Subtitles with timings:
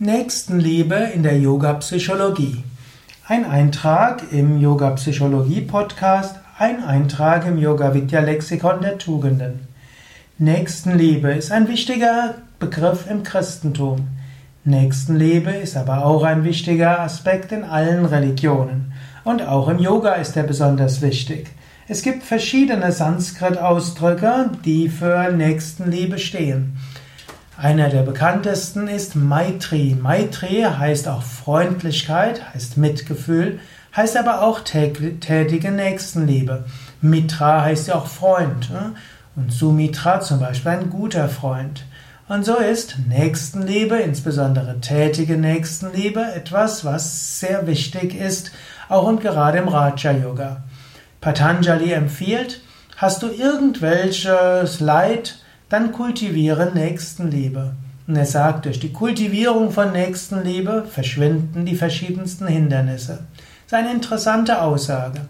[0.00, 2.62] Nächstenliebe in der Yoga-Psychologie.
[3.26, 9.66] Ein Eintrag im Yoga-Psychologie-Podcast, ein Eintrag im Yoga-Vidya-Lexikon der Tugenden.
[10.38, 14.06] Nächstenliebe ist ein wichtiger Begriff im Christentum.
[14.62, 18.92] Nächstenliebe ist aber auch ein wichtiger Aspekt in allen Religionen.
[19.24, 21.48] Und auch im Yoga ist er besonders wichtig.
[21.88, 26.76] Es gibt verschiedene Sanskrit-Ausdrücke, die für Nächstenliebe stehen.
[27.60, 29.96] Einer der bekanntesten ist Maitri.
[30.00, 33.58] Maitri heißt auch Freundlichkeit, heißt Mitgefühl,
[33.96, 36.66] heißt aber auch tätige Nächstenliebe.
[37.00, 38.70] Mitra heißt ja auch Freund.
[38.70, 38.94] Ne?
[39.34, 41.84] Und Sumitra zum Beispiel ein guter Freund.
[42.28, 48.52] Und so ist Nächstenliebe, insbesondere tätige Nächstenliebe, etwas, was sehr wichtig ist,
[48.88, 50.62] auch und gerade im Raja Yoga.
[51.20, 52.60] Patanjali empfiehlt,
[52.96, 57.74] hast du irgendwelches Leid, dann kultiviere Nächstenliebe.
[58.06, 63.26] Und er sagt, durch die Kultivierung von Nächstenliebe verschwinden die verschiedensten Hindernisse.
[63.68, 65.20] Das ist eine interessante Aussage.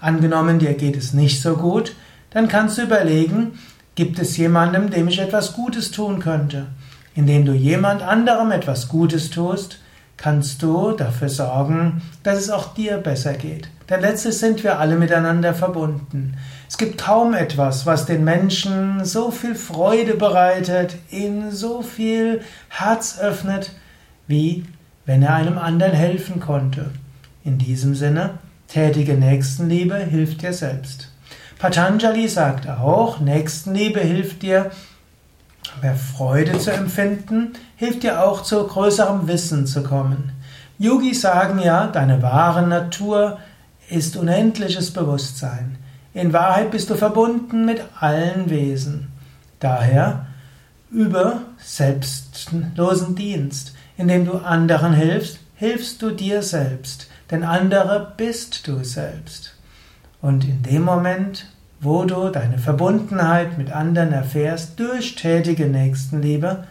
[0.00, 1.96] Angenommen, dir geht es nicht so gut,
[2.30, 3.58] dann kannst du überlegen,
[3.96, 6.66] gibt es jemandem, dem ich etwas Gutes tun könnte?
[7.16, 9.80] Indem du jemand anderem etwas Gutes tust,
[10.18, 13.70] kannst du dafür sorgen, dass es auch dir besser geht.
[13.88, 16.36] Denn letztlich sind wir alle miteinander verbunden.
[16.68, 23.18] Es gibt kaum etwas, was den Menschen so viel Freude bereitet, ihnen so viel Herz
[23.18, 23.72] öffnet,
[24.26, 24.64] wie
[25.06, 26.90] wenn er einem anderen helfen konnte.
[27.44, 28.34] In diesem Sinne,
[28.66, 31.10] tätige Nächstenliebe hilft dir selbst.
[31.58, 34.70] Patanjali sagt auch, Nächstenliebe hilft dir,
[35.82, 40.32] mehr Freude zu empfinden, hilft dir auch zu größerem Wissen zu kommen.
[40.78, 43.38] Yogis sagen ja, deine wahre Natur
[43.88, 45.78] ist unendliches Bewusstsein.
[46.14, 49.08] In Wahrheit bist du verbunden mit allen Wesen.
[49.60, 50.26] Daher
[50.90, 53.74] über selbstlosen Dienst.
[53.96, 57.08] Indem du anderen hilfst, hilfst du dir selbst.
[57.30, 59.56] Denn andere bist du selbst.
[60.20, 61.46] Und in dem Moment,
[61.80, 66.64] wo du deine Verbundenheit mit anderen erfährst durch tätige Nächstenliebe,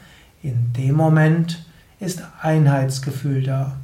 [0.43, 1.65] in dem Moment
[1.99, 3.77] ist Einheitsgefühl da.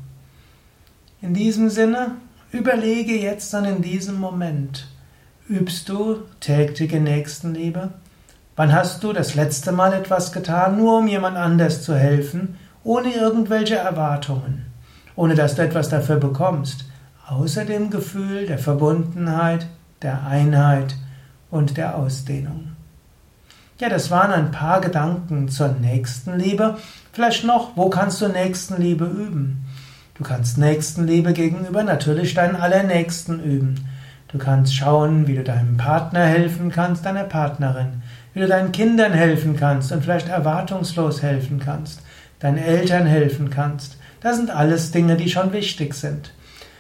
[1.21, 2.11] In diesem Sinne,
[2.51, 4.87] überlege jetzt dann in diesem Moment,
[5.47, 7.89] übst du tägliche Nächstenliebe?
[8.55, 13.13] Wann hast du das letzte Mal etwas getan, nur um jemand anders zu helfen, ohne
[13.13, 14.65] irgendwelche Erwartungen,
[15.15, 16.85] ohne dass du etwas dafür bekommst,
[17.27, 19.67] außer dem Gefühl der Verbundenheit,
[20.01, 20.95] der Einheit
[21.53, 22.71] und der Ausdehnung.
[23.79, 26.77] Ja, das waren ein paar Gedanken zur Nächstenliebe.
[27.11, 29.65] Vielleicht noch, wo kannst du Nächstenliebe üben?
[30.15, 33.75] Du kannst Nächstenliebe gegenüber natürlich deinen Allernächsten üben.
[34.29, 38.01] Du kannst schauen, wie du deinem Partner helfen kannst, deiner Partnerin,
[38.33, 42.01] wie du deinen Kindern helfen kannst und vielleicht erwartungslos helfen kannst,
[42.39, 43.97] deinen Eltern helfen kannst.
[44.21, 46.33] Das sind alles Dinge, die schon wichtig sind.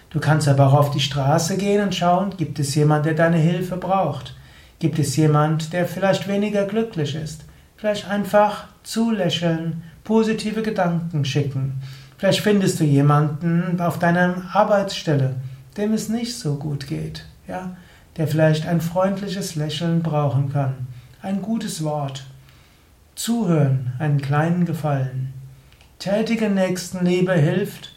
[0.09, 3.37] Du kannst aber auch auf die Straße gehen und schauen, gibt es jemand, der deine
[3.37, 4.35] Hilfe braucht?
[4.83, 7.45] Gibt es jemand, der vielleicht weniger glücklich ist?
[7.77, 11.81] Vielleicht einfach zulächeln, positive Gedanken schicken.
[12.17, 15.37] Vielleicht findest du jemanden auf deiner Arbeitsstelle,
[15.77, 17.77] dem es nicht so gut geht, ja,
[18.17, 20.73] der vielleicht ein freundliches Lächeln brauchen kann,
[21.21, 22.25] ein gutes Wort,
[23.15, 25.31] zuhören, einen kleinen Gefallen.
[25.97, 27.92] Tätige Nächstenliebe hilft,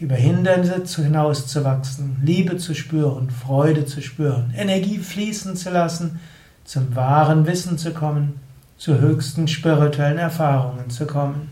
[0.00, 6.20] über Hindernisse hinauszuwachsen, Liebe zu spüren, Freude zu spüren, Energie fließen zu lassen,
[6.64, 8.40] zum wahren Wissen zu kommen,
[8.78, 11.50] zu höchsten spirituellen Erfahrungen zu kommen.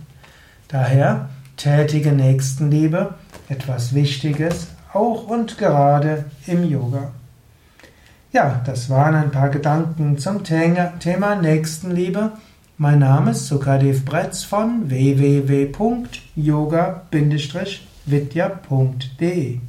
[0.69, 1.29] Daher
[1.59, 3.15] tätige Nächstenliebe,
[3.51, 7.11] etwas Wichtiges, auch und gerade im Yoga.
[8.33, 12.33] Ja, das waren ein paar Gedanken zum Thema Nächstenliebe.
[12.79, 15.73] Mein Name ist Sukadev Bretz von www.yoga-
[18.09, 19.61] vidya.de